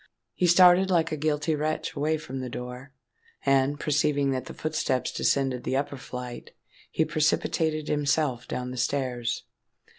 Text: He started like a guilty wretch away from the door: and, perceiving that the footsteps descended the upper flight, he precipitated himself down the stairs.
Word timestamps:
He 0.33 0.47
started 0.47 0.89
like 0.89 1.11
a 1.11 1.15
guilty 1.15 1.53
wretch 1.53 1.93
away 1.95 2.17
from 2.17 2.39
the 2.39 2.49
door: 2.49 2.91
and, 3.45 3.79
perceiving 3.79 4.31
that 4.31 4.45
the 4.45 4.53
footsteps 4.55 5.11
descended 5.11 5.63
the 5.63 5.77
upper 5.77 5.95
flight, 5.95 6.53
he 6.89 7.05
precipitated 7.05 7.87
himself 7.87 8.47
down 8.47 8.71
the 8.71 8.77
stairs. 8.77 9.43